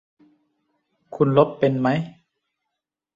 [1.15, 1.99] คุณลบเป็นมั้ย